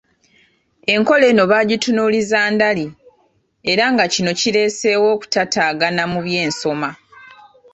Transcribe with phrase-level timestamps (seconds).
[0.93, 2.85] Enkola eno baagitunuuliza ndali
[3.71, 6.89] era nga kino kireseewo okutataagana mu by’ensoma